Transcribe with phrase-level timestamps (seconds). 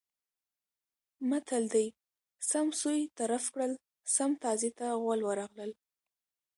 [1.29, 1.87] متل دی:
[2.49, 3.71] سم سوی طرف کړل
[4.15, 5.71] سم تازي ته غول ورغلل.